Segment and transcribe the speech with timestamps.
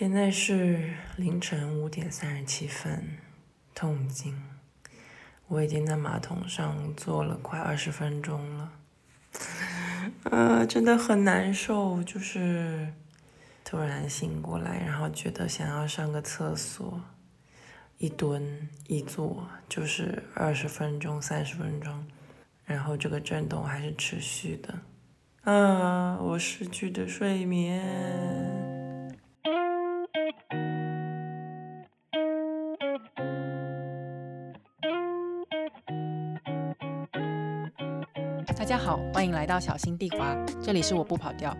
[0.00, 3.18] 现在是凌晨五点三十七分，
[3.74, 4.34] 痛经，
[5.46, 8.72] 我已经在马桶上坐了快二十分钟了，
[10.22, 12.94] 呃，真的很难受，就是
[13.62, 17.02] 突然醒过来，然后觉得想要上个厕所，
[17.98, 22.06] 一蹲一坐就是二十分钟、三十分钟，
[22.64, 24.78] 然后这个震动还是持续的，
[25.42, 28.79] 啊，我失去的睡眠。
[39.12, 41.56] 欢迎来到小心地滑，这里是我不跑调。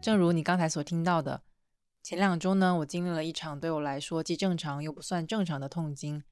[0.00, 1.42] 正如你刚才所听到的，
[2.02, 6.22] 前两周呢，我经历了一场对我来说既正常又不算正常的痛经。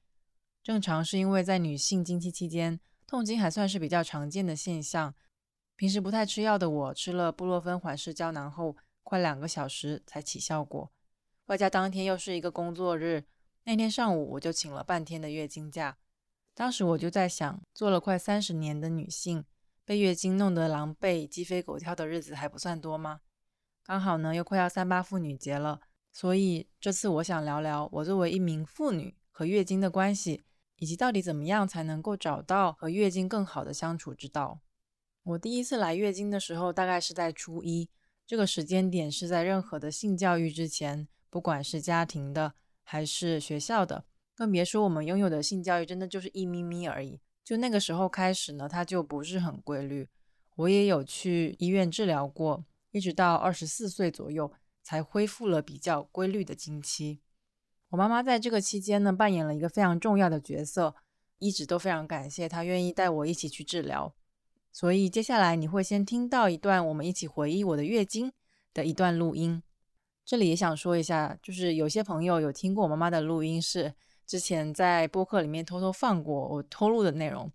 [0.63, 5.13] 正常是因为在女性经期期间，痛经还算是比较常见的现象。
[5.75, 10.91] 平时不太吃药的我，吃了布洛芬缓释胶囊后，快两个小时才起效果。
[11.45, 13.23] 外加当天又是一个工作日，
[13.63, 15.97] 那天上午我就请了半天的月经假。
[16.53, 19.45] 当时我就在想，做了快三十年的女性。
[19.87, 23.21] 被月经弄得狼狈、鸡飞狗跳的日子还不算多吗？
[23.85, 25.79] 刚好呢，又快要三八妇女节了，
[26.11, 30.43] 所以这次我想聊聊我作为一名妇女和月经的关系，
[30.75, 34.59] 以及到底怎么样才能够找到和月经更好的相处之道。
[35.23, 37.89] 我第一次来月经的时候，大概是在初一，
[38.25, 44.03] 这个时间点是在任何的性教育之前，不管是家庭的还是学校的，
[44.35, 47.21] 更别说我们拥有的性教育，真的就是一咪咪而已。
[47.47, 50.09] 就那个时候开始呢，它就不是很规律。
[50.57, 54.51] 我也有去医院治疗过，一直到二十四岁左右
[54.83, 57.21] 才恢复了比较规律的经期。
[57.91, 60.93] 我妈妈在这个期间呢，扮演了一个非常重要的角色，
[61.39, 64.13] 一直都非常感谢她愿意带我一起去治疗。
[64.73, 68.29] 所以接下来你会先听到一段我们一起回忆我的月经
[68.73, 69.63] 的一段录音。
[70.25, 73.95] 这里也想说一下，就是有些朋友有听过我妈妈的录音是。
[74.27, 77.49] 之前在播客里面偷偷放过我偷录的内容，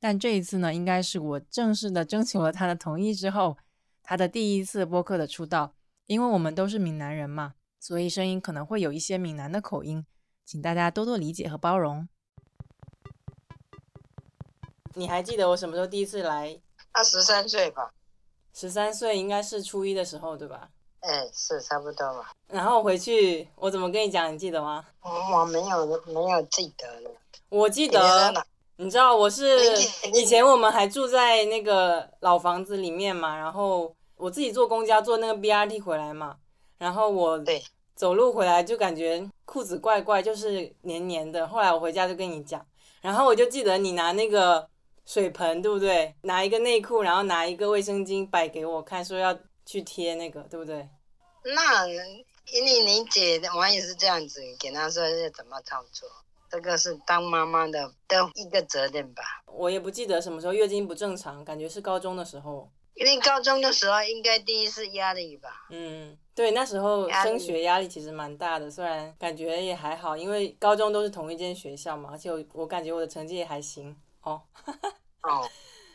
[0.00, 3.56] 但这一次呢，应该是我正式的征求了他的同意之后，
[4.02, 5.72] 他的第一次播客的出道。
[6.06, 10.04] 因为我们都是闽南人嘛，所以声音可能会有一些闽南的口音，
[10.44, 12.08] 请大家多多理解和包容。
[14.94, 16.60] 你还记得我什么时候第一次来？
[16.92, 17.92] 二十三岁吧。
[18.52, 20.70] 十三岁应该是初一的时候，对吧？
[21.06, 22.32] 哎，是差不多吧。
[22.48, 24.32] 然后回去，我怎么跟你讲？
[24.32, 24.84] 你记得吗？
[25.02, 27.10] 我没有，没有记得了。
[27.48, 28.44] 我记得，
[28.76, 29.56] 你知道我是
[30.12, 36.36] 以前我们还住在那个老房子里面嘛，然后我自己坐公交坐那个 BRT 回来嘛，
[36.78, 37.62] 然后我对
[37.94, 41.46] 走路回来就感觉裤子怪怪，就是黏黏的。
[41.46, 42.64] 后来我回家就跟你讲，
[43.00, 44.68] 然后我就记得你拿那个
[45.04, 46.12] 水盆，对不对？
[46.22, 50.88] 拿一个内裤，然后拿一个卫生巾摆给我看，说要去贴那个，对不对？
[51.54, 56.08] 那因为你姐我也是这样子给她说是怎么操作，
[56.50, 59.22] 这个是当妈妈的的一个责任吧。
[59.46, 62.70] 我也不记得什么时候月经不正常，感觉是高中的时候。
[62.94, 65.66] 因为高中的时候应该第一次压力吧。
[65.68, 74.40] 嗯，对，那时候升学压力其实蛮大的，虽然感觉也还好，因为高中都是同一间学校嘛，而且我我感觉我的成绩也还行哦。
[75.22, 75.46] 哦，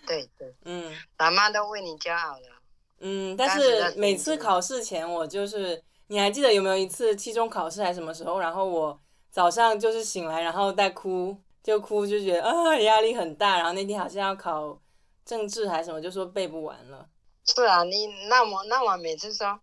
[0.06, 2.60] 对对，嗯，爸妈都为你骄傲了。
[3.03, 8.39] 嗯，但是每次考试前，我就是你还记得有没有一次期中考试还是什么时候？
[8.39, 9.00] 然后我
[9.31, 13.57] 早上就是醒来，然后在哭，就哭就觉得啊压力很大。
[13.57, 14.79] 然后那天好像要考
[15.25, 17.07] 政治还是什么，就说背不完了。
[17.45, 19.59] 是啊，你那我那我每次说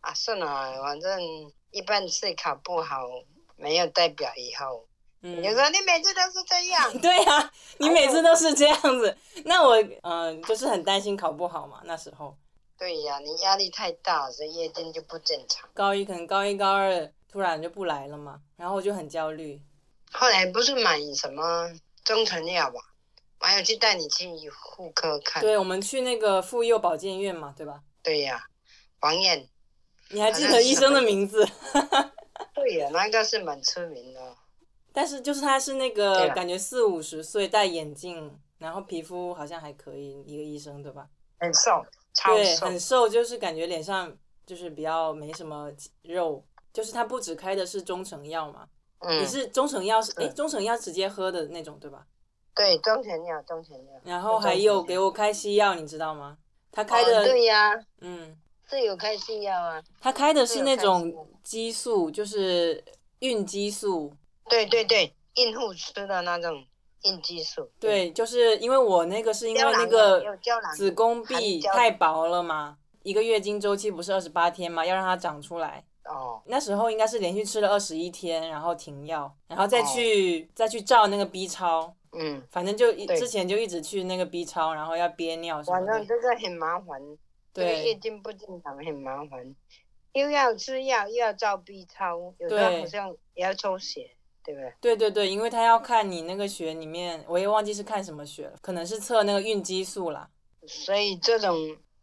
[0.00, 1.20] 啊算了，反正
[1.72, 3.02] 一般是考不好，
[3.56, 4.86] 没有代表以后。
[5.22, 6.92] 嗯，你说你每次都是这样。
[7.02, 9.16] 对呀，你每次都是这样子。
[9.44, 12.36] 那我嗯，就是很担心考不好嘛，那时候。
[12.78, 15.68] 对呀，你压力太大，所以月经就不正常。
[15.74, 19.60] 高一可能高一高二突然就不来了嘛，然后我就很焦虑。
[20.12, 21.70] 后来不是买什么
[22.04, 22.78] 中成药吧？
[23.40, 25.42] 还有去带你去妇科看。
[25.42, 27.82] 对，我们去那个妇幼保健院嘛，对吧？
[28.02, 28.46] 对呀，
[29.00, 29.48] 王艳。
[30.10, 31.46] 你还记得医生的名字？
[32.54, 34.36] 对呀，那个是蛮出名的。
[34.92, 41.08] 但是就是他是那个感觉四五十岁戴眼镜，然后皮肤好像还可以，一个医生对吧？
[41.38, 41.84] 很瘦。
[42.24, 45.70] 对，很瘦，就是感觉脸上就是比较没什么
[46.02, 48.68] 肉，就是他不止开的是中成药嘛，
[49.00, 52.06] 嗯，你是中成药是哎，中成药直接喝的那种对吧？
[52.54, 53.92] 对，中成药，中成药。
[54.02, 56.38] 然后还有给我开西药，你知道吗？
[56.72, 58.36] 他开的对呀，嗯，
[58.68, 59.82] 是有开西药啊。
[60.00, 62.84] 他开的是那种激素，就是
[63.20, 64.12] 孕激素。
[64.48, 66.64] 对对对，孕妇吃的那种。
[67.04, 70.22] 孕激素对，就是因为我那个是因为那个
[70.74, 75.84] 子宫壁太薄了嘛，一个月经周期不是二十八天嘛，要让它长出来。
[76.04, 86.06] 哦，那时候应该是连续吃了二十一天，然后停药，然后再去、再去照那个 B 超，嗯，反正就一之前就一直去那个 B 超，然后要憋尿什么的反正。
[86.06, 86.98] 这个很麻烦，
[87.52, 89.54] 这个月经不正常很麻烦，
[90.14, 94.10] 又要吃药又要照 B 超，有的对好像也要抽血，
[94.48, 94.72] 对不对？
[94.80, 100.26] 对对对，因为他要看你那个血里面，我也忘记是看什么血了，可能是测那个孕激素啦。
[100.66, 101.54] 所以这种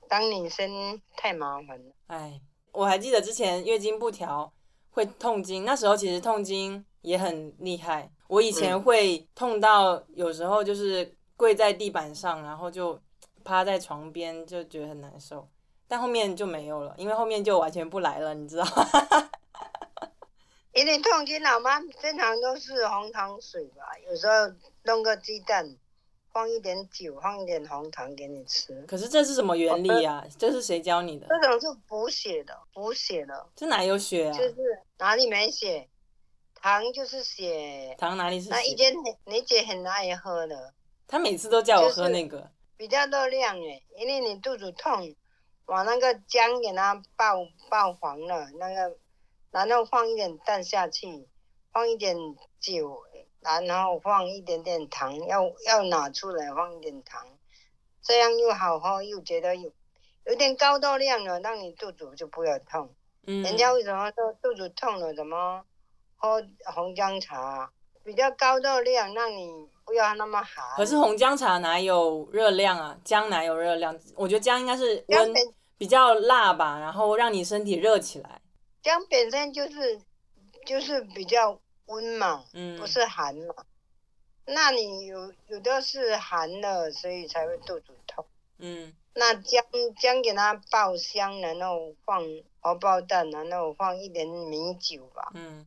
[0.07, 1.91] 当女生太麻烦了。
[2.05, 2.39] 哎，
[2.71, 4.53] 我还记得之前月经不调
[4.91, 8.11] 会痛经，那时候其实痛经也很厉害。
[8.27, 12.99] 我以前嗯会痛到有时候就是跪在地板上，然后就
[13.43, 15.49] 趴在床边，就觉得很难受。
[15.87, 18.65] 但后面就没有了，因为后面就完全不来了，你知道？
[20.75, 24.33] 因为痛经老妈正常都是红糖水吧，有时候
[24.83, 25.77] 弄个鸡蛋，
[26.33, 28.81] 放一点酒，放一点红糖给你吃。
[28.81, 30.25] 可是这是什么原理啊？
[30.37, 31.27] 这是谁教你的？
[31.29, 34.43] 这种是补血的，补血的，这哪有血啊就？
[34.43, 34.55] 是
[34.97, 35.87] 哪里没血，
[36.55, 37.95] 糖就是血。
[37.97, 38.51] 糖哪里是血？
[38.51, 38.93] 那以前
[39.23, 40.73] 你姐很爱喝的，
[41.07, 42.51] 她每次都叫我喝那个。
[42.75, 45.15] 比较热量诶，因为你肚子痛，
[45.65, 48.97] 把那个姜给它爆爆黄了，那个，
[49.63, 51.27] 然后放一点蛋下去，
[51.71, 52.17] 放一点
[52.59, 53.01] 酒，
[53.41, 57.25] 然后放一点点糖，要要拿出来放一点糖，
[58.01, 59.71] 这样又好喝又觉得有
[60.25, 62.93] 有点高热量了，让你肚子就不要痛。
[63.27, 65.63] 嗯，人家为什么说肚子痛了怎么
[66.15, 67.71] 喝红姜茶？
[68.03, 70.63] 比较高热量，让你不要那么寒。
[70.75, 72.95] 可是红姜茶哪有热量啊？
[73.03, 73.97] 姜哪有热量？
[74.15, 75.33] 我觉得姜应该是温
[75.77, 78.41] 比较辣吧，然后让你身体热起来。
[78.85, 79.99] 姜本身就是
[80.63, 83.65] 就是比较温嘛，嗯，不是寒嘛。
[84.45, 88.23] 那你有有的是寒的，所以才会肚子痛。
[88.59, 89.65] 嗯那姜
[89.99, 92.23] 姜给它爆香，然后放
[92.59, 95.31] 荷包蛋，然后放一点米酒吧。
[95.33, 95.65] 嗯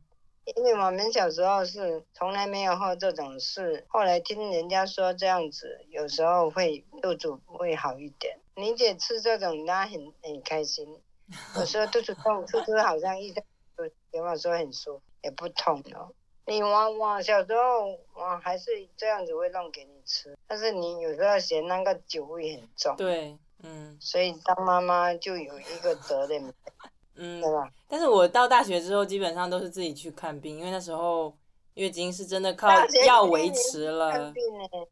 [0.55, 8.39] 因为我们小时候是从来没有喝这种事，后来听人家说这样子，有时候会肚子会好一点。
[8.55, 11.01] 你姐吃这种，她很很开心。
[11.55, 13.41] 有时候肚子痛，肚子好像一直
[13.77, 16.11] 就给我说很舒服，也不痛了。
[16.47, 26.51] 你往往小时候我还是这样子会弄给你吃，但是你有时候嫌那个酒味很重，对，嗯所以当妈妈就有一个责任，
[27.15, 27.53] 嗯对。
[27.53, 27.69] 吧？
[27.87, 31.31] 但是我到大学之后，基本上都是自己去看病，因为那时候
[31.75, 32.67] 月经是真的靠
[33.05, 34.31] 药维持了。
[34.31, 34.87] 病呢，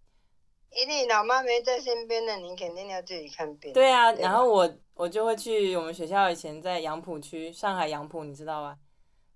[0.71, 3.73] 因为老妈没在身边的，你肯定要自己看病。
[3.73, 8.77] 对啊，对然后我我就会去我们学校以前在杨浦区，上海杨浦，你知道吧？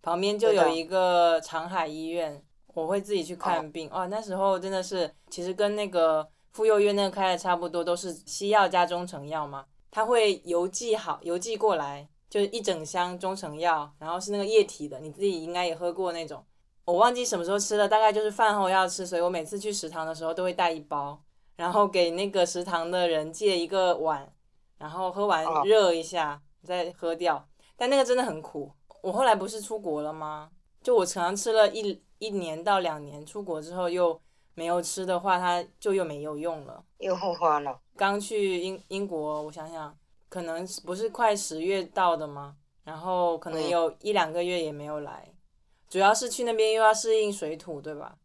[0.02, 2.44] 旁边就有一个长海医院，
[2.74, 3.90] 我会自己去哦看病。
[3.92, 9.66] 哇，那时候真的是，其实跟那个妇幼院那个开的差不多，都是西药加中成药嘛。
[9.90, 16.44] 他会邮寄好，邮寄过来，就是一整箱中成药，然后是那个液体的，你自己应该也喝过那种。
[16.92, 21.18] 我忘记什么时候吃了，大概就是饭后要吃，所以我每次去食堂的时候都会带一包，
[21.56, 24.32] 然后给那个食堂的人借一个碗，
[24.78, 27.48] 然后喝完哦热一下再喝掉。
[27.78, 28.72] 但那个真的很苦。
[29.02, 30.52] 我后来不是出国了吗？
[30.84, 34.20] 就我常常吃了一一年到两年，出国之后又
[34.54, 36.84] 没有吃的话，它就又没有用了。
[37.00, 37.80] 又复发了。
[37.96, 39.98] 刚去英英国，我想想，
[40.30, 42.56] 可能是不是快十月到的吗？
[42.84, 45.32] 然后可能嗯有一两个月也没有来，
[45.92, 48.16] 主要是去那边又要适应水土，对吧？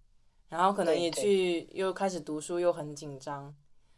[0.48, 3.52] 然后可能也去又开始读书，又很紧张。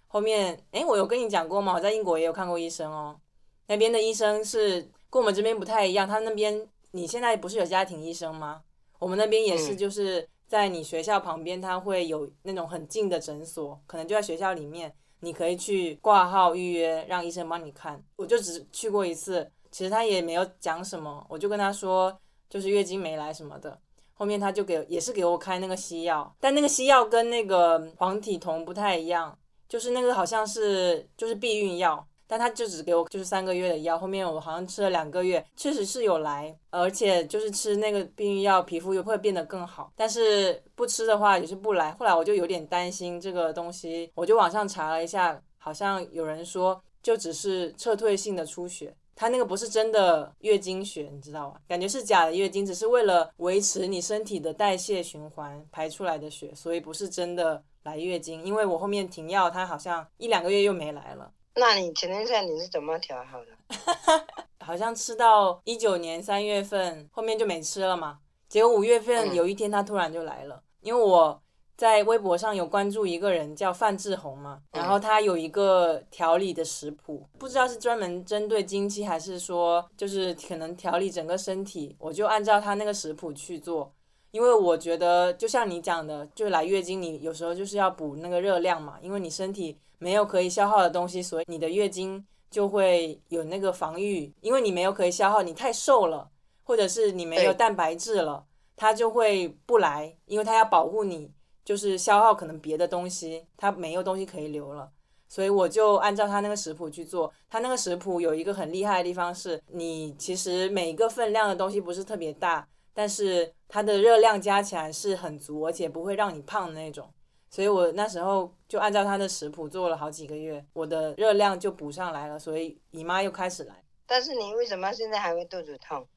[0.06, 1.75] 后面，诶，我有跟你讲过吗？
[1.75, 3.20] 我在英国也有看过医生哦。
[3.66, 8.62] 那边的医生是跟我们这边不太一样，他那边你现在不是有家庭医生吗？
[8.98, 18.02] 我们那边也是，嗯就是在你学校旁边，他会有那种很近的诊所，可能就在学校里面，你可以去挂号预约，让医生帮你看。
[18.16, 23.78] 我就只去过一次，其实他也没有讲什么，我就跟他说就是月经没来什么的。
[24.14, 29.38] 后面他就给也是给我开那个西药，但那个西药跟那个黄体酮不太一样，
[29.68, 41.92] 就是那个好像是就是避孕药，但他就只给我就是三个月的药，后面我好像吃了两个月，确实是有来，而且就是吃那个避孕药，皮肤又会变得更好，但是不吃的话也是不来。
[41.92, 48.96] 后来我就有点担心这个东西，我就网上查了一下，好像有人说就只是撤退性的出血。
[49.20, 51.56] 它那个不是真的月经血，你知道吗？
[51.66, 58.44] 感觉是假的月经，只是为了维持你身体的代谢循环排出来的血，所以不是真的来月经。
[58.44, 64.25] 因为我后面停药，它好像一两个月又没来了，那你请问一下，你是怎么调好的？
[64.64, 68.20] 好像吃到一九年三月份，后面就没吃了嘛。
[68.48, 71.42] 结果五月份嗯有一天它突然就来了，因为我
[71.78, 83.94] 在微博上有关注一个人叫范志红嘛，然后他有一个调理的食谱，不知道是专门针对经期还是说就是可能调理整个身体，我就按照他那个食谱去做。
[84.32, 96.28] 因为我觉得就像你讲的，就来月经你有时候就是要补那个热量嘛，因为你身体没有可以消耗的东西，所以你的月经就会有那个防御，因为你没有可以消耗，你太瘦了，
[96.64, 98.44] 或者是你没有蛋白质了。
[98.76, 101.28] 它就会不来，因为它要保护你，
[101.68, 104.90] 就是消耗可能别的东西，它没有东西可以留了，
[105.28, 107.30] 所以我就按照他那个食谱去做。
[107.50, 117.06] 他那个食谱有一个很厉害的地方是，你其实每一个分量的东西不是特别大，但是它的热量加起来是很足，而且不会让你胖的那种。
[117.50, 123.84] 所以我那时候就按照他的食谱做了好几个月，我的热量就补上来了，所以姨妈又开始来。
[124.06, 126.08] 但是你为什么现在还会肚子痛？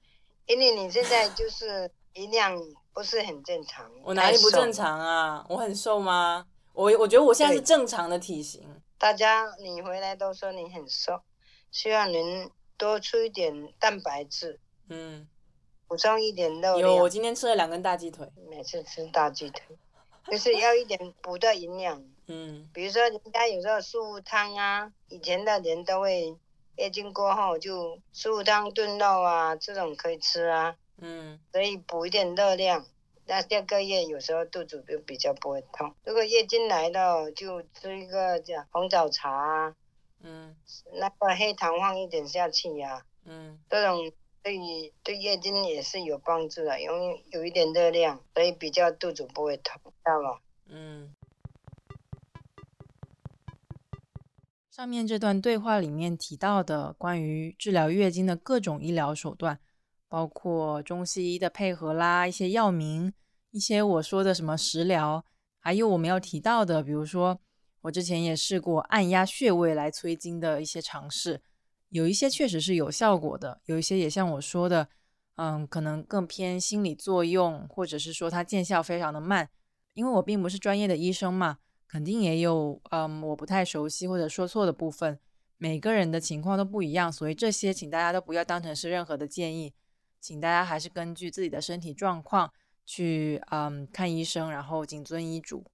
[0.45, 1.91] 因为你现在就是。
[2.13, 2.59] 音量
[2.93, 5.45] 不是很正常，我哪里不正常啊？
[5.49, 6.45] 我很瘦吗？
[6.73, 8.81] 我我觉得我现在是正常的体型。
[8.97, 11.21] 大家你回来都说你很瘦，
[11.71, 15.27] 希望能多吃一点蛋白质，嗯，
[15.87, 18.29] 补充一点肉有，我今天吃了两根大鸡腿。
[18.49, 19.63] 每次吃大鸡腿，
[20.27, 22.03] 就是要一点补的营养。
[22.27, 26.37] 嗯，比如说人家有时候素汤啊，以前的人都会
[26.77, 30.75] 月经过后就素汤炖肉啊，这种可以吃啊。
[31.01, 32.85] 嗯，所以补一点热量，
[33.25, 35.93] 那下个月有时候肚子就比较不会痛。
[36.05, 39.75] 如果月经来了，就吃一个叫红枣茶，
[40.21, 40.55] 嗯，
[40.93, 44.11] 那个黑糖放一点下去呀，嗯，这种
[44.43, 50.41] 对对月经也是有帮助的，因为有一点热量，所以比较肚子不会痛，知道吧？
[50.67, 51.15] 嗯。
[54.69, 59.59] 上面这段对话里面提到的关于治疗月经的各种医疗手段。
[60.11, 63.13] 包括中西医的配合啦，一些药名，
[63.51, 65.23] 一些我说的什么食疗，
[65.57, 67.39] 还有我们要提到的，比如说
[67.79, 71.41] 我之前也试过按压穴位来催经的一些尝试，
[71.87, 74.89] 有一些确实是有效果的，有一些也像我说的，
[75.37, 79.49] 嗯，可能更偏心理作用，或者是说它见效非常的慢，
[79.93, 85.17] 因为我并不是专业的医生嘛，肯定也有嗯我不太熟悉或者说错的部分，
[85.55, 89.73] 每个人的情况都不一样，所以这些请大家都不要当成是任何的建议。
[90.21, 92.53] 请大家还是根据自己的身体状况
[92.85, 95.65] 去嗯看医生，然后谨遵医嘱。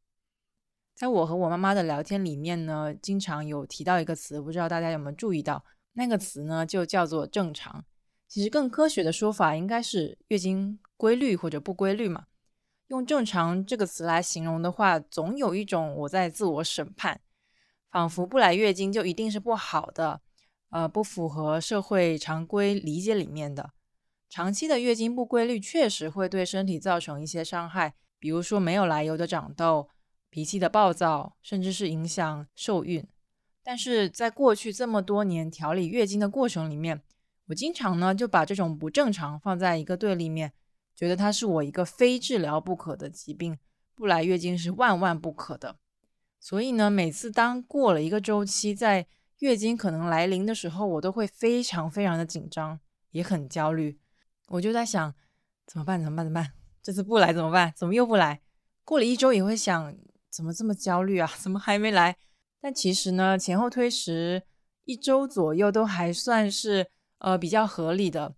[0.96, 5.64] 在我和我妈妈的聊天里面呢，经常有提到一个词，不知道大家有没有注意到？
[5.94, 7.84] 那个词呢就叫做正常。
[8.28, 12.26] 其实更科学的说法应该是月经规律或者不规律嘛。
[12.88, 17.20] 用正常这个词来形容的话，总有一种我在自我审判，
[17.92, 20.22] 仿佛不来月经就一定是不好的，
[20.70, 23.72] 呃，不符合社会常规理解里面的。
[24.30, 29.90] 长期的月经不规律确实会对身体造成一些伤害，比如说没有来由的长痘、
[30.30, 33.06] 脾气的暴躁，甚至是影响受孕。
[33.64, 37.02] 但是在过去这么多年调理月经的过程里面，
[37.48, 40.54] 我经常呢就把这种不正常放在一个对立面，
[40.96, 43.58] 觉得它是我一个非治疗不可的疾病，
[43.96, 45.78] 不来月经是万万不可的。
[46.40, 49.08] 所以呢，每次当过了一个周期，在
[49.40, 52.80] 月经可能来临的时候，我都会非常非常的紧张，
[53.12, 54.00] 也很焦虑。
[54.48, 55.14] 我就在想，
[55.66, 56.02] 怎么办？
[56.02, 56.26] 怎么办？
[56.26, 56.54] 怎么办？
[56.82, 57.74] 这次不来怎么办？
[57.76, 58.42] 怎么又不来？
[58.84, 59.96] 过了一周也会想，
[60.30, 61.30] 怎么这么焦虑啊？
[61.38, 62.18] 怎么还没来？
[62.62, 64.44] 但其实呢，前后推迟
[64.86, 66.88] 一周左右都还算是
[67.20, 68.36] 呃比较合理的。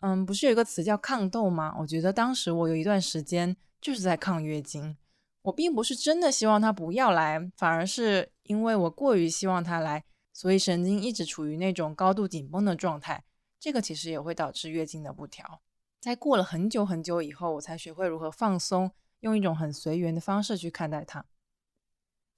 [0.00, 1.74] 嗯，不是有一个词叫抗痘吗？
[1.78, 4.96] 我觉得当时我有一段时间就是在抗月经，
[5.42, 13.24] 我并不是真的希望它不要来，反而是因为我过于希望它来，所以神经一直处于那种高度紧绷的状态。
[13.62, 15.60] 这个其实也会导致月经的不调。
[16.00, 18.90] 在过了很久很久以后，我才学会如何放松，
[19.20, 21.24] 用一种很随缘的方式去看待它。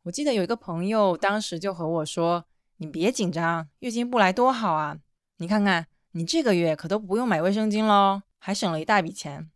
[0.02, 2.44] 我记得有一个朋友当时就和我说
[2.76, 4.98] ：“你别紧张，月经不来多好啊！
[5.38, 9.50] 你看看，你这个月可都不用买卫生巾喽，还省了一大笔钱。”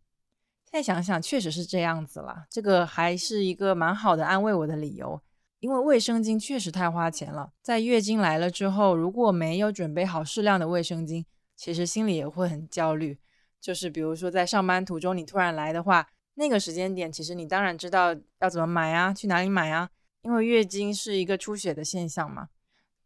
[0.64, 2.46] 现在想想，确实是这样子了。
[2.48, 5.20] 这个还是一个蛮好的安慰我的理由，
[5.60, 7.52] 因为卫生巾确实太花钱了。
[7.60, 11.26] 在月经来了之后，如果没有准备好适量的卫生巾，
[11.58, 13.18] 其实心里也会很焦虑，
[13.60, 19.90] 就是比如说在上班途中你突然来的话，那个时间点其实你当然知道要怎么买啊，去哪里买啊，
[20.22, 22.48] 因为月经是一个出血的现象嘛，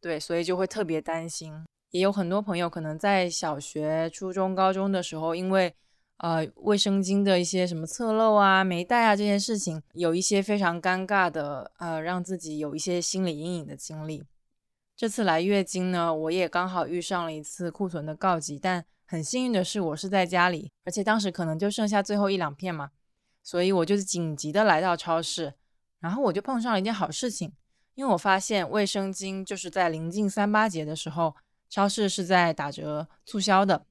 [0.02, 1.64] 对，所以就会特别担心。
[1.92, 5.75] 也有很多朋友可能在小学、初中、高中的时候，因为
[6.18, 14.23] 呃卫生巾的一些什么侧漏啊、没带啊这件事情，有一些非常尴尬的呃，让自己有一些心理阴影的经历。
[14.96, 22.90] 这次来月经呢，我也刚好遇上了一次库存的告急，但很幸运的是，我是在家里，而且当时可能就剩下最后一两片嘛，
[23.42, 25.54] 所以我就是紧急的来到超市，
[25.99, 27.52] 然后我就碰上了一件好事情，
[27.94, 31.34] 因为我发现卫生巾就是在临近三八节的时候，
[31.68, 33.84] 超市是在打折促销的。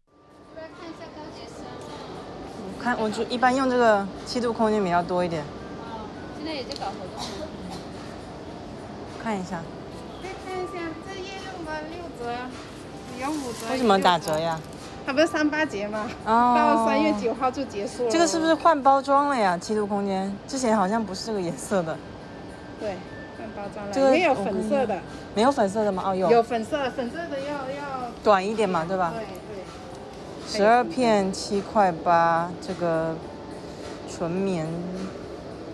[2.63, 5.43] 我看我就一般用这个七度空间比较多一点。
[5.43, 7.23] 哦，现在也在搞活动。
[9.21, 9.61] 看一下，
[12.23, 12.31] 折，
[13.19, 13.71] 有五折。
[13.71, 14.37] 为什么打折？
[14.39, 14.59] 呀？
[15.03, 16.07] 它不是三八节吗？
[16.25, 18.11] 哦，到三月九号就结束了。
[18.11, 19.57] 这个是不是换包装了呀？
[19.57, 21.97] 七度空间之前好像不是这个颜色的。
[22.79, 22.95] 对，
[23.37, 23.91] 换包装了。
[23.91, 24.99] 这个没有粉色的。
[25.33, 26.03] 没有粉色的吗？
[26.05, 26.29] 哦，有。
[26.29, 29.11] 有粉色，粉色的要要短一点嘛，对吧？
[29.15, 29.63] 对对。
[30.47, 33.15] 十二片七块八，这个
[34.07, 34.67] 纯棉，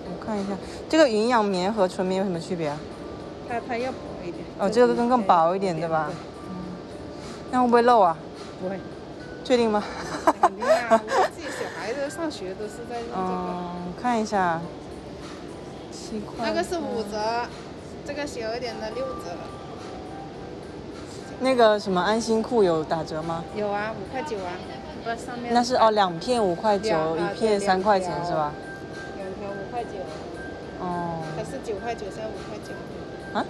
[0.06, 0.54] 我看一下，
[0.88, 2.78] 这个营养棉和纯棉有什么区别啊？
[3.50, 4.46] 它它要薄一点。
[4.58, 6.10] 哦，这个更更薄一点，对吧？
[6.10, 6.16] 嗯。
[7.52, 8.18] 那会不会漏啊？
[8.62, 8.80] 不会。
[9.44, 9.82] 确定吗？
[10.42, 13.22] 肯定啊，我自己小孩子上学都是在用这个。
[13.22, 14.60] 嗯， 看一下，
[15.92, 16.46] 七块。
[16.46, 17.46] 那个是五折，
[18.06, 19.32] 这个小一点的六折。
[21.40, 23.44] 那个什么安心裤有打折吗？
[23.56, 24.52] 有啊，五块九啊，
[25.04, 25.54] 不上面。
[25.54, 28.52] 那是哦，两片五块九，一片三块钱是吧？
[29.16, 29.90] 两条五块九。
[30.82, 31.24] 哦。
[31.38, 32.74] 它是九块九，现在五块九。
[33.38, 33.46] 啊？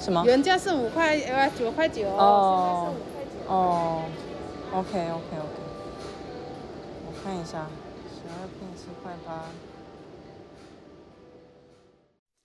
[0.00, 0.24] 什么？
[0.24, 3.52] 原价是五块呃九块九，哦，现在是五块九。
[3.52, 4.02] 哦
[4.72, 5.60] ，OK OK OK，
[7.06, 7.68] 我看一下，
[8.08, 9.44] 十二片七块八。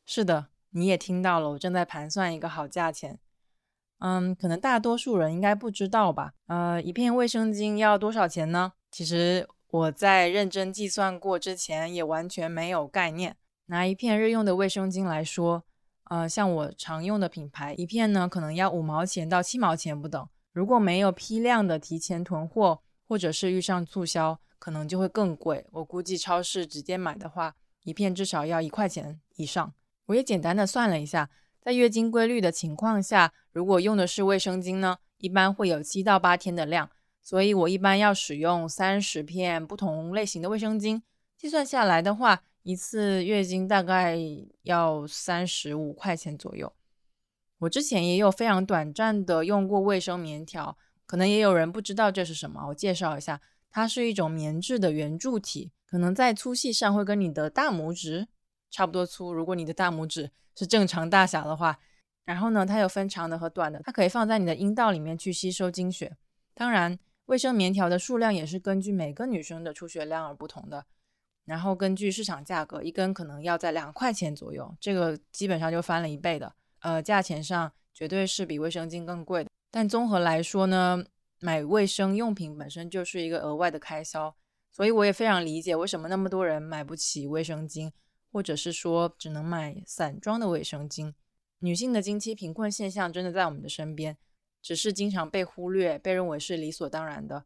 [0.06, 3.18] 是的，你也听到了，我正在盘算一个好价钱。
[4.00, 6.34] 嗯，可能大多数人应该不知道吧？
[6.48, 8.74] 呃，一片卫生巾要多少钱呢？
[8.92, 13.38] 其实我在认真计算过之前，也完全没有概念。
[13.68, 15.64] 拿一片日用的卫生巾来说，
[16.06, 20.28] 呃，像我常用的品牌，一片呢可能要五毛钱到七毛钱不等。
[20.54, 25.66] 如果没有批量的提前囤货，或者是遇上促销，可能就会更贵。
[25.72, 29.74] 我估计超市直接买的话，一片至少要一块钱以上。
[30.06, 31.30] 我也简单的算了一下。
[31.60, 36.90] 在月经规律的情况下，如果用的是卫生巾呢，一般会有七到八天的量，
[37.24, 41.02] 所以我一般要使用三十片不同类型的卫生巾。
[41.38, 44.18] 计算下来的话，一次月经大概
[44.64, 46.74] 要三十五块钱左右。
[47.60, 50.76] 我之前也有非常短暂的用过卫生棉条，
[51.06, 58.28] 可能也有人不知道这是什么，我介绍一下，它是一种棉质的圆柱体，可能在粗细上会跟你的大拇指
[58.72, 59.32] 差不多粗。
[59.32, 61.78] 如果你的大拇指是正常大小的话，
[62.26, 66.18] 然后呢，它有分长的和短的，它可以放在你的阴道里面去吸收经血。
[66.56, 66.98] 当然，
[67.28, 70.88] 卫生棉条的数量也是根据每个女生的出血量而不同的。
[71.46, 76.54] 然后根据市场价格，一根可能要在两块钱左右，这个基本上就翻了一倍的。
[76.80, 79.50] 呃，价钱上绝对是比卫生巾更贵的。
[79.72, 81.04] 但综合来说呢，
[81.40, 84.36] 买卫生用品本身就是一个额外的开销，
[84.72, 87.92] 所以我也非常理解为什么那么多人买不起卫生巾。
[88.32, 91.14] 或者是说只能买散装的卫生巾，
[91.60, 94.18] 女性的经期贫困现象真的在我们的身边，
[94.62, 97.46] 只是经常被忽略，被认为是理所当然的，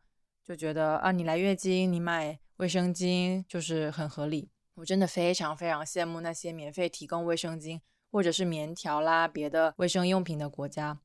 [0.50, 4.50] 就觉得啊，你来月经，你买卫生巾就是很合理。
[4.74, 7.80] 我真的非常非常羡慕那些免费提供卫生巾
[8.12, 10.98] 或者是棉条啦别的卫生用品的国家。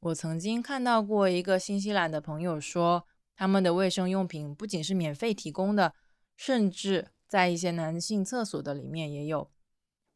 [0.00, 5.94] 我曾经看到过一个新西兰的朋友说，他们的卫生用品不仅是免费提供的，
[6.36, 7.08] 甚至。
[7.26, 9.48] 在一些男性厕所的里面也有，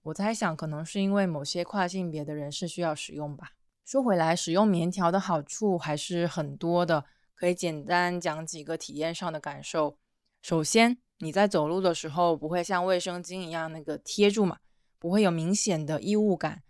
[0.03, 3.53] 我猜想可能是因为某些跨性别的人士需要使用吧。
[3.85, 9.99] 说回来，使用棉条的好处还是很多的，可以简单讲几个体验上的感受。
[10.43, 14.59] 首先，你在走路的时候不会像卫生巾一样那个贴住嘛，
[14.99, 16.63] 不会有明显的异物感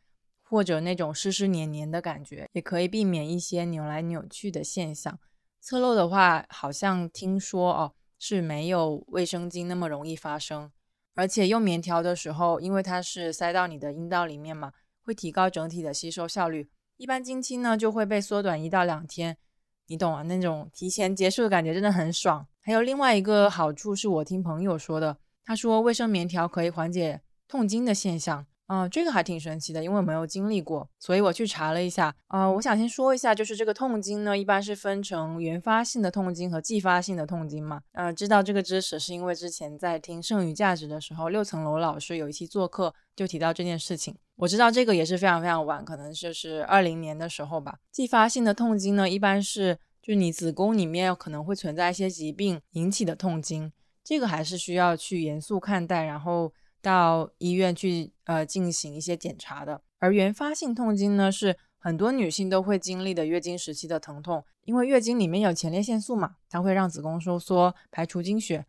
[0.43, 5.19] 或者那种湿湿黏黏的感觉，也可以避免一些扭来扭去的现象。
[5.61, 7.95] 侧漏的话，好像听说哦。
[8.17, 10.71] 是没有卫生巾那么容易发生，
[11.15, 14.73] 而且用棉条的时候，因为它是塞到你的阴道里面嘛，
[15.03, 16.71] 会提高整体的吸收效率。
[16.97, 19.37] 一般经期呢就会被缩短一到两天，
[19.87, 20.23] 你懂啊？
[20.23, 22.47] 那种提前结束的感觉真的很爽。
[22.61, 28.47] 还有另外一个好处是我听朋友说的，他说卫生棉条可以缓解痛经的现象。
[28.67, 32.15] 啊，这个还挺神奇的，因为我没有经历过，所以我去查了一下。
[32.29, 37.83] 啊，我想先说一下，就是这个痛经呢，一般是分成原发性的痛经和继发性的痛经嘛。
[37.93, 44.17] 呃，知道这个知识是因为之前在听《剩余价值》的时候，六层楼老师有一期做客就提到这件事情。
[44.37, 47.79] 我知道这个也是非常非常晚，可能就是二零年的时候吧。
[47.91, 56.53] 继发性的痛经呢，一般是就你子宫里面可能会存在一些疾病引起的痛经，这个还是需要去严肃看待，然后。
[56.85, 68.67] 到医院去呃进行一些检查的，而原发性痛经呢是很多女性都会经历的月经时期的疼痛，因为月经里面有前列腺素嘛，它会让子宫收缩排除经血，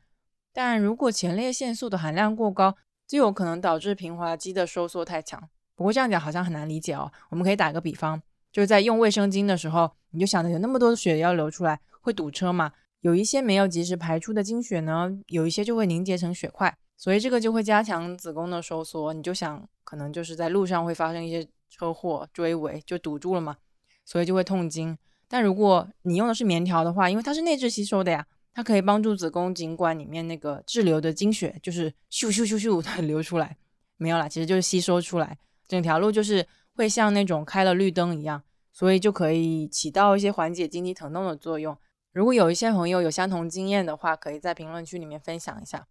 [0.53, 5.49] 但如果前列腺素的含量过高，就有可能导致平滑肌的收缩太强。
[5.75, 7.11] 不过这样讲好像很难理解哦。
[7.29, 12.71] 我们可以打个比方，就是在用卫生巾的时候，你就想着有那么多血要流出来，会堵车嘛？
[13.01, 19.13] 有一些没有及时排出的经血呢，有一些就会凝结成血块，所以这个就会加强子宫的收缩。
[19.13, 23.57] 你就想，可能就是在路上会发生一些车祸、追尾，就堵住了嘛，
[24.05, 24.97] 所以就会痛经。
[25.27, 33.57] 但如果你用的是棉条的话，因为它是内置吸收的呀，它可以帮助子宫颈管里面那个滞留的经血，就是咻咻咻咻的 流出来，
[33.97, 35.37] 没有啦，其实就是吸收出来。
[35.67, 38.41] 整条路就是会像那种开了绿灯一样，
[38.71, 41.77] 所以就可以起到一些缓解经期疼痛的作用。
[42.13, 45.85] 如果有一些朋友有相同经验的话，可以在评论区里面分享一下。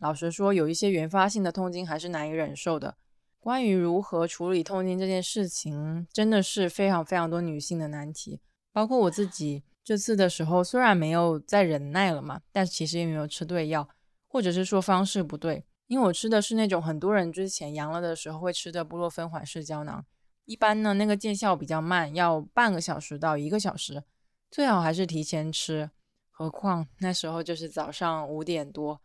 [0.00, 2.96] 老实说，有一些原发性的痛经还是难以忍受的。
[3.38, 8.40] 关于如何处理痛经这件事情，真的是非常非常多女性的难题。
[8.72, 13.88] 包括我自己这次的时候，虽然没有再忍耐了嘛，但其实也没有吃对药，
[14.28, 15.64] 或者是说方式不对。
[15.86, 20.06] 因为我吃的是那种很多人之前阳了的时候会吃的布洛芬缓释胶囊，
[20.44, 24.04] 一般呢那个见效比较慢，要半个小时到一个小时，
[24.50, 25.90] 最好还是提前吃。
[26.30, 29.00] 何况那时候就是早上五点多，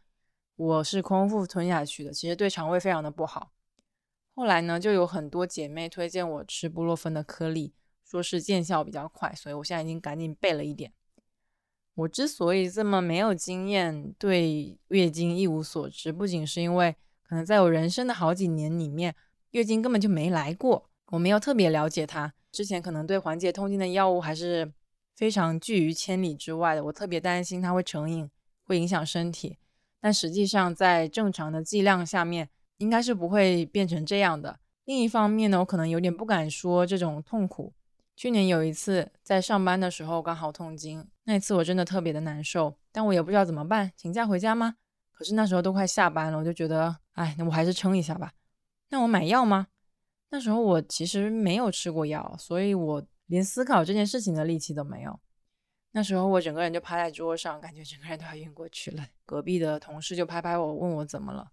[0.55, 3.51] 我是空腹吞下去的，其实对肠胃非常的不好。
[4.35, 7.73] 后来呢，就有很多姐妹推荐我吃布洛芬的颗粒，
[8.05, 10.93] 说是见效比较快，所以我现在已经赶紧备了一点。
[11.95, 19.15] 我之所以这么没有经验，对月经一无所知，不仅是因为可能在我人生的好几年里面，
[19.51, 22.33] 月经根本就没来过，我没有特别了解它。
[22.51, 24.71] 之前可能对缓解痛经的药物还是
[25.15, 28.29] 非常拒于千里之外的，我特别担心它会成瘾，
[28.63, 29.57] 会影响身体。
[30.01, 34.59] 但实际上，在正常的剂量下面，应该是不会变成这样的。
[34.83, 37.73] 另一方面呢，我可能有点不敢说这种痛苦。
[38.15, 44.77] 去年有一次在上班的时候刚好痛经，那次我真的特别的难受，但我也不知道怎么办，请假回家吗？
[45.11, 48.33] 可是那时候都快下班了，我就觉得，哎，那我还是撑一下吧。
[48.89, 49.67] 那我买药吗？
[50.29, 55.19] 那时候我其实没有吃过药，所以我连思考这件事情的力气都没有。
[55.91, 59.05] 那时候我整个人就趴在桌上，感觉整个人都要晕过去了。
[59.25, 61.51] 隔壁的同事就拍拍我，问我怎么了，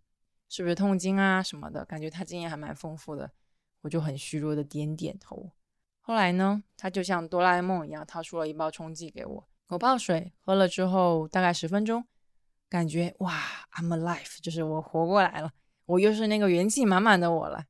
[0.49, 1.85] 是不是痛经啊什么的？
[1.85, 3.31] 感觉他经验还蛮丰富的，
[3.83, 5.53] 我就很虚弱的点点头。
[6.05, 12.05] 后来呢，他就像哆啦 A 梦一样掏出了一包冲剂给我，我泡水喝了之后，大概十分钟，
[12.69, 13.41] 感觉哇
[13.75, 15.53] ，I'm alive，就是我活过来了，
[15.87, 17.65] 我又是那个元气满满的我了。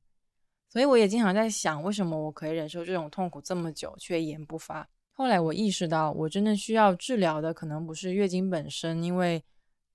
[0.67, 4.89] 所以我也经常在想，为什么我可以忍受这种痛苦这么久却一言不发？
[5.11, 9.43] 后来我意识到，我真正需要治疗的可能不是月经本身，因为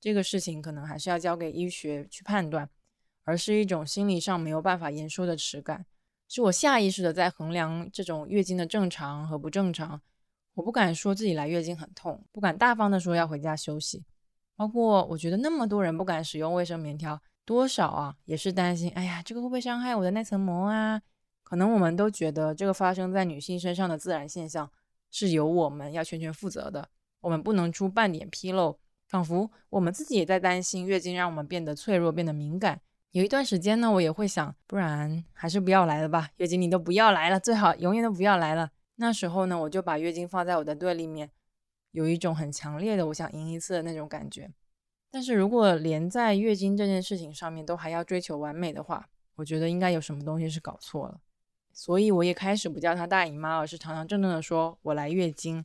[0.00, 2.70] 这个事情可能还是要交给医学去判断，
[3.24, 5.84] 而是一种心理上没有办法言说的耻感。
[6.28, 10.00] 是我下意识的在衡量这种月经的正常和不正常，
[10.54, 14.04] 我不敢说自己来月经很痛，不敢大方的说要回家休息。
[14.54, 21.00] 包括我觉得那么多人不敢使用卫生棉条，多少啊也是担心，哎呀，这个会不会伤害我的那层膜啊？
[21.42, 24.70] 可能我们都觉得这个发生在女性身上的自然现象
[25.10, 26.86] 是由我们要全权负责的，
[27.20, 32.82] 我们不能出半点纰漏，仿佛我们自己也在担心月经让我们变得脆弱，变得敏感。
[33.12, 38.70] 有一段时间呢，我也会想，不然还是不要来了吧，月经你都不要来了，最好永远都不要来了。
[38.96, 41.30] 那时候呢，我就把月经放在我的对立面，
[41.92, 44.52] 有一种很强烈的我想赢一次的那种感觉。
[45.10, 51.18] 但是如果连在月经这件事情上面都还要追求完美的话，我觉得应该有什么东西是搞错了。
[51.72, 55.64] 所以我也开始不叫她大姨妈，而是堂堂正正的说我来月经。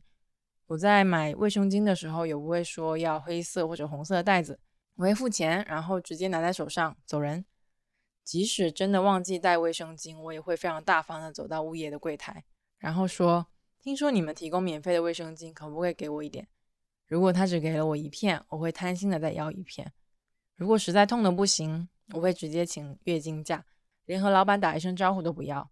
[0.68, 4.58] 我在买卫生巾的时候，也不会说要黑色或者红色的袋子。
[4.96, 7.44] 我会付钱，然后直接拿在手上走人。
[8.22, 12.44] 即使真的忘记带卫生巾，我也会非常大方的走到物业的柜台，
[12.78, 13.46] 然后说
[13.82, 16.48] ：“听说你们提供免费的卫生巾，可不可以给我一点？”
[17.06, 19.92] 如果他只给了我一片，我会贪心的再要一片。
[20.56, 23.66] 如果实在痛的不行，我会直接请月经假，
[24.06, 25.70] 连和老板打一声招呼都不要。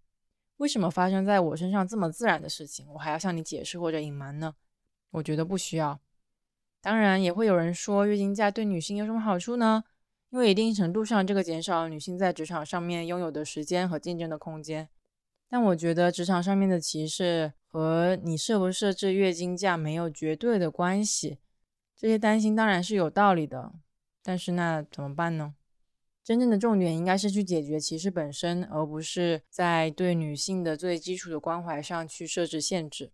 [0.58, 4.54] 为什么发生在我身上这么自然的事情，我还要向你解释或者隐瞒呢？
[5.12, 5.98] 我觉得不需要。
[6.83, 9.85] 当然也会有人说，月经假对女性有什么好处呢？
[10.31, 14.88] 因为一定程度上，这个减少了女性在职场上面拥有的时间和竞争的空间。
[15.49, 21.38] 但我觉得职场上面的歧视和你设不设置月经假没有绝对的关系。
[21.97, 23.73] 这些担心当然是有道理的，
[24.21, 25.55] 但是那怎么办呢？
[26.25, 33.12] 真正的重点应该是去解决歧视本身，而不是在对女性的最基础的关怀上去设置限制。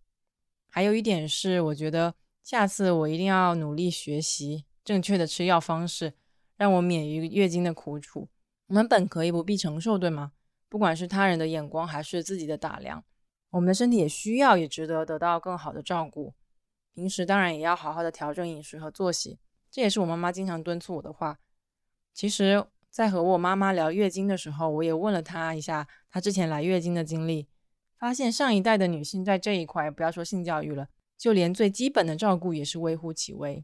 [0.69, 2.15] 还有一点是，我觉得。
[2.49, 6.15] 下次我一定要努力学习正确的吃药方式，
[6.57, 8.27] 让我免于月经的苦楚。
[8.65, 10.31] 我们本可以不必承受，对吗？
[10.67, 13.03] 不管是他人的眼光还是自己的打量，
[13.51, 16.33] 我们的身体也需要，也值得得到更好的照顾。
[16.95, 19.37] 平时当然也要好好的调整饮食和作息，
[19.69, 21.37] 这也是我妈妈经常敦促我的话。
[22.15, 27.47] 其实在和我妈妈聊月经的时候，我也问了她一下她之前来月经的经历，
[27.99, 30.87] 发现上一代的女性在这一块，不要说性教育了，
[31.19, 33.61] 就连最基本的照顾也是微乎其微。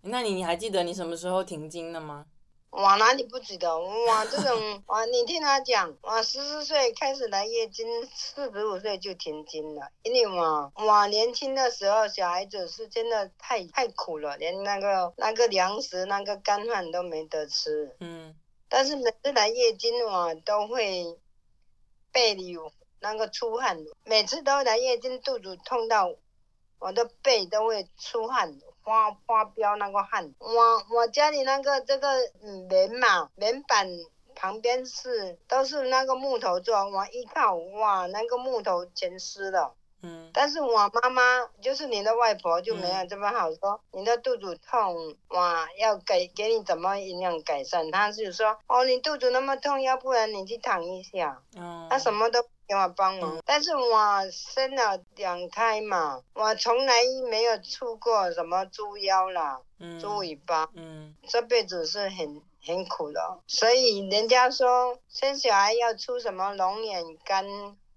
[0.00, 2.24] 那你你还记得你什么时候停经的吗？
[2.70, 3.78] 我哪里不记得？
[3.78, 9.90] 我这种，我你听他讲，我十四岁开始来月经，四十五岁就停经了。
[10.02, 17.94] 因为我我年轻的时候，小孩子是真的太太苦了，连那个那个粮食、那个干饭都没得吃。
[18.00, 18.34] 嗯
[18.68, 21.16] 但是每次来月经，我都会
[22.10, 22.72] 背里有
[23.04, 26.14] 那个出汗，每次都来月经，肚子痛到
[26.78, 30.32] 我的背都会出汗，花花飙那个汗。
[30.38, 32.08] 我我家里那个这个
[32.42, 33.86] 嗯棉嘛，棉板
[34.34, 39.74] 旁边是都是那个木头做，我一靠哇，那个木头全湿了。
[40.06, 41.22] 嗯但是我妈妈
[41.62, 47.90] 就是你的外婆就没有这么好说，你的肚子痛哇，要给给你怎么营养改善？
[47.90, 51.40] 她就说哦，你肚子那么痛，要不然你去躺一下。
[51.56, 56.94] 嗯，她什么都给我帮忙，但是我生了两胎嘛，我从来
[57.30, 60.00] 没有出过什么猪腰啦、嗯。
[60.00, 61.14] 猪尾巴，嗯。
[61.28, 63.40] 这辈子是很很苦的。
[63.46, 67.46] 所以人家说生小孩要出什么龙眼干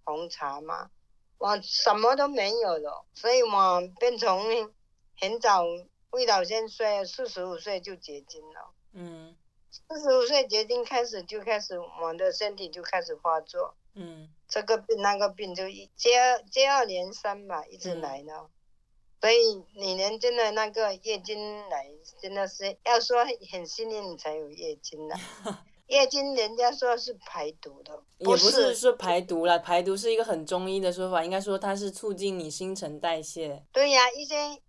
[0.03, 0.89] 红茶嘛，
[1.37, 4.73] 我什么都没有了，所以我变成
[5.19, 5.63] 很早
[6.11, 8.69] 未老先衰，四十五岁就结晶了。
[8.93, 9.35] 嗯。
[9.69, 18.47] 四十五岁结晶开始就开始，我的身体就开始发作，嗯这个病那个病就一接二接二连三吧，一直嗯来呢。
[19.19, 21.87] 所以女人真的那个月经来，
[22.21, 25.15] 真的是要说很幸运你才有月经的。
[25.87, 33.63] 月经人家说是排毒的，也不是是说排毒了，排毒是一个很中医的说法，应该说它是促进你新陈代谢。
[33.71, 34.61] 对呀、一些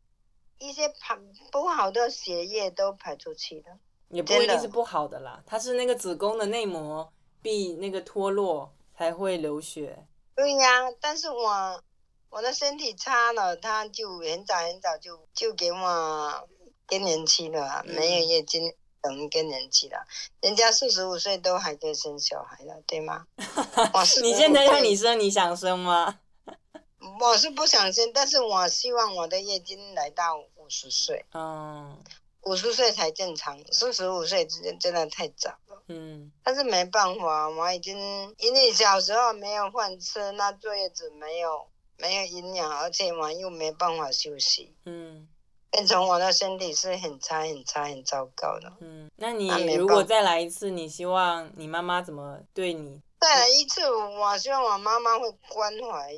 [0.58, 1.18] 一些排
[1.50, 3.78] 不好的血液都排出去了。
[4.10, 7.12] 也不一定是不好的啦，它是那个子宫的内膜
[7.42, 10.04] 壁那个脱落才会流血。
[10.34, 11.82] 对呀、但是我
[12.30, 16.48] 我的身体差了，他就很早很早就就给我
[16.84, 20.04] 更年期了没有月经等于更年期了。
[20.40, 23.24] 人家四十五岁都还可以生小孩了，对吗？
[24.22, 26.18] 你现在让你生，你想生吗？
[27.20, 31.96] 我是不想生，但是我希望我的月经来到五十岁，嗯
[32.42, 35.67] 五十岁才正常，四十五岁真真的太早了。
[35.88, 37.98] 嗯但是没办法，我已经
[38.38, 45.28] 因为小时候没有饭吃，那坐月子没有没有营养，而且我又没办法休息，嗯
[45.70, 48.72] 变成我的身体是很差、很差、很糟糕的。
[48.80, 49.10] 嗯。
[49.16, 53.02] 那你如果再来一次，你希望你妈妈怎么对你？
[53.20, 56.14] 再来一次，我希望我妈妈会关怀，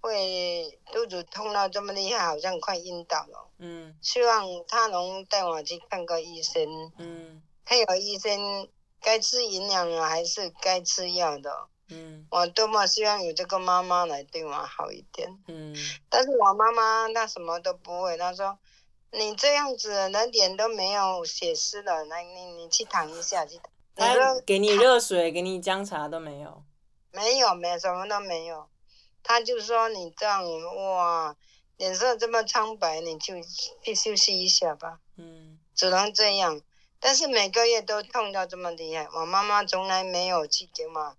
[0.00, 3.50] 会肚子痛到这么厉害，好像快晕倒了。
[3.58, 6.64] 嗯希望她能带我去看个医生，
[6.96, 8.68] 嗯配合医生
[9.00, 11.68] 该吃营养啊，还是该吃药的。
[11.90, 15.28] 嗯我多么希望有这个妈妈来对我好一点。
[15.46, 15.74] 嗯
[16.10, 18.58] 但是我妈妈她什么都不会，她说
[19.10, 23.64] 你这样子那脸都没有血丝了，那你你去躺一下去躺。
[23.96, 26.62] 你他说给你热水，给你姜茶都没有。
[27.10, 28.68] 没有没有什么都没有，
[29.22, 30.44] 她就说你这样
[30.92, 31.34] 哇，
[31.78, 33.34] 脸色这么苍白，你就
[33.82, 36.60] 去休息一下吧，嗯只能这样。
[37.00, 41.16] 但是每个月都痛到这么厉害，我妈妈从来没有去给我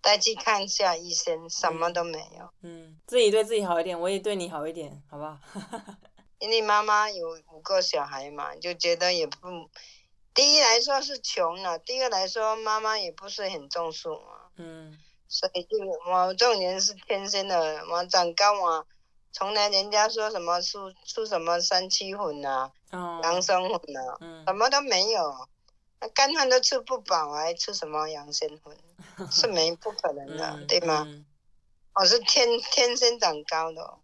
[0.00, 2.50] 带去看下医生，什么都没有。
[2.62, 5.38] 嗯，自己对自己好一点，我也对你好一点，好不好？
[6.40, 9.70] 因为妈妈有五个小孩嘛，就觉得也不，
[10.34, 14.20] 第一来说是穷了，第二来说妈妈也不是很重视我，
[14.56, 15.78] 嗯所以就
[16.10, 18.86] 我这种人是天生的，我长高我
[19.30, 25.48] 从来人家说什么出出什么三七粉啊、哦养生粉啊，嗯什么都没有，
[26.00, 28.76] 那干饭都吃不饱，还吃什么养生粉？
[29.30, 31.04] 是没不可能的，嗯对吗？
[31.06, 31.26] 嗯
[31.94, 33.98] 我是天天生长高的哦。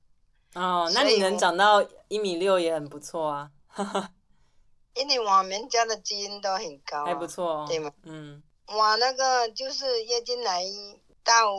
[0.55, 3.51] 哦，那你能长到一米六也很不错啊，
[4.95, 7.65] 因为我们家的基因都很高、啊，还不错哦。
[7.69, 7.91] 对吗？
[8.03, 10.63] 嗯我那个就是月经来
[11.25, 11.55] 到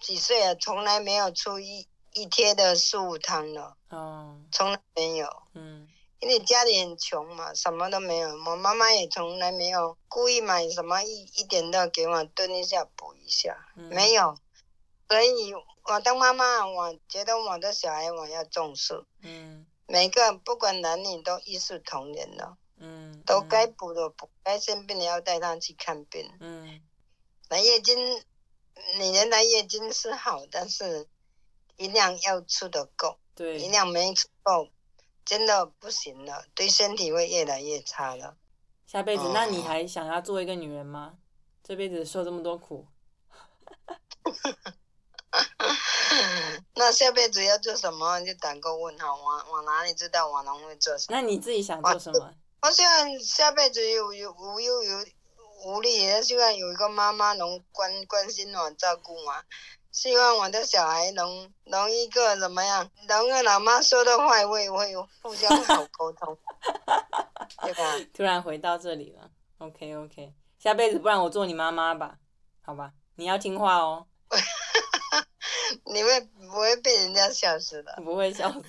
[0.00, 5.28] 几岁啊，从来没有出一一天的素五汤了，哦从来没有。
[5.54, 5.88] 嗯
[6.22, 8.28] 因为家里很穷嘛，什么都没有。
[8.46, 14.38] 我妈妈也从来没有故意买什么一一点的给我炖一下补一下，嗯没有。
[15.08, 26.30] 所以我当妈妈，我觉得我的小孩我要重视，嗯每个不管男女都一视同仁的，嗯，都嗯该补的补，该生病的要带他去看病。
[26.38, 26.80] 嗯
[27.48, 27.98] 来月经，
[28.96, 31.08] 女人来月经是好，但是
[31.76, 34.68] 营养要吃得够，对营养没吃够，
[35.24, 38.36] 真的不行了，对身体会越来越差了。
[38.86, 41.14] 下辈子，那你哦还想要做一个女人吗？
[41.62, 42.86] 这辈子受这么多苦，
[46.74, 51.16] 那下辈子要做什么就打个问号，我我哪里知道我能会做什么？
[51.16, 52.34] 那你自己想做什么？
[52.62, 55.06] 我希望下辈子有有无忧有
[55.64, 59.32] 无虑，也希望有一个妈妈能关关心我、照顾我。
[59.92, 66.36] 希望我的小孩能能一个怎么样，能跟老妈说的话会会互相好沟通，
[67.62, 68.08] 对吧？
[68.14, 72.18] 突然回到这里了，OK OK，下辈子不然我做你妈妈吧，
[72.62, 72.94] 好吧？
[73.16, 74.06] 你要听话哦，
[75.84, 77.94] 你会不会被人家笑死的？
[78.02, 78.62] 不会笑死。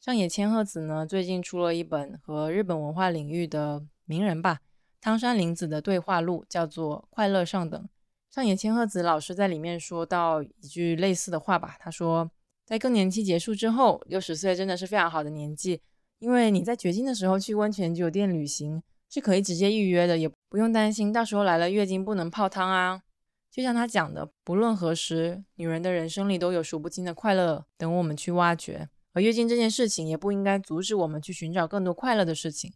[0.00, 4.60] 上野千鹤子呢，最近出了一本和日本文化领域的名人吧，
[5.06, 7.80] 汤山玲子的对话录，叫做《快乐上等》。
[8.28, 12.28] 上野千鹤子老师在里面说到一句类似的话吧，他说，
[12.64, 15.80] 在更年期结束之后，六十岁真的是非常好的年纪，
[16.18, 23.00] 因为你在绝经的时候去温泉酒店旅行是可以直接预约的，也不用担心到时候来了月经不能泡汤啊。
[23.48, 32.72] 就像他讲的，不论何时，女人的人生里都有数不清的快乐等我们去挖掘，而月经这件事情也不应该阻止我们去寻找更多快乐的事情。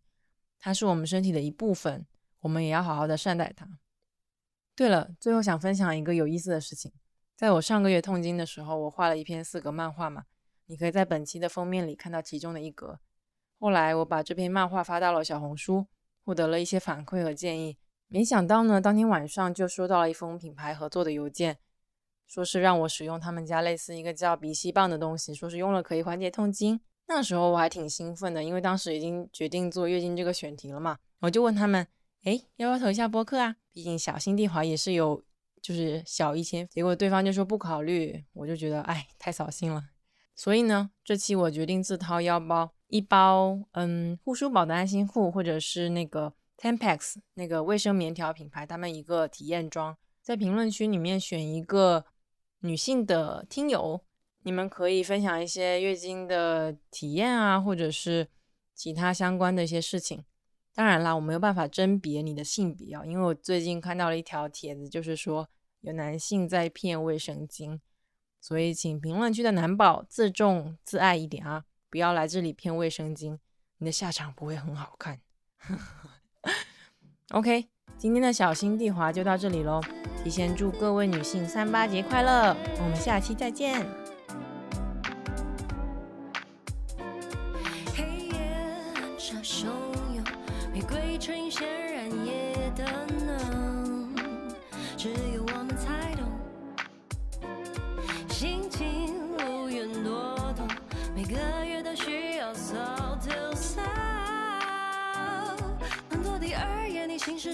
[0.61, 2.07] 它是我们身体的一部分，
[2.41, 3.69] 我们也要好好的善待它。
[4.75, 6.93] 对了，最后想分享一个有意思的事情，
[7.37, 10.25] 在我上个月痛经的时候，我画了一篇四格漫画嘛，
[10.67, 12.99] 你可以在本期的封面里看到其中的一格。
[13.59, 15.87] 后来我把这篇漫画发到了小红书，
[16.25, 17.77] 获得了一些反馈和建议。
[18.09, 21.59] 没想到呢，当天晚上就收到了一封品牌合作的邮件，
[22.27, 26.81] 说是让我使用他们家类似一个叫鼻息棒的东西，说是用了可以缓解痛经。
[27.07, 31.87] 那时候我还挺兴奋的，因为当时已经决定做月经这个选题了嘛，我就问他们，
[32.23, 33.57] 哎，要不要投一下播客啊？
[33.73, 35.23] 毕竟小新地华也是有，
[35.63, 36.67] 就是小一千。
[36.69, 39.83] 结果对方就说不考虑，我就觉得，哎，太扫兴了。
[40.35, 46.33] 所以呢，这期我决定自掏腰包，一包嗯护舒宝的安心护，或者是那个。
[46.63, 52.05] Tampax 那个卫生棉条品牌，他们一个体验装，在评论区里面选一个
[52.59, 54.05] 女性的听友，
[54.43, 58.29] 你们可以分享一些月经的体验啊，或者是
[58.75, 60.23] 其他相关的一些事情。
[60.75, 65.49] 当然啦，我没有办法甄别你的性别啊，因为我最近看到了一条帖子，就是说
[65.81, 67.81] 有男性在骗卫生巾，
[68.41, 73.39] 所以请评论区的男宝自重自爱一点啊，不要来这里骗卫生巾，
[73.79, 75.21] 你的下场不会很好看。
[77.33, 79.81] OK，今天的小心地滑就到这里喽。
[80.23, 84.10] 提前祝各位女性三八节快乐，我们下期再见。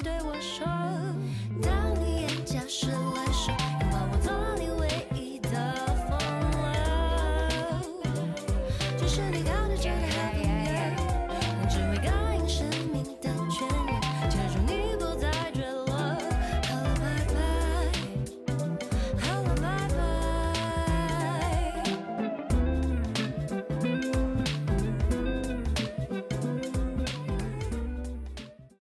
[0.01, 1.16] 对我说。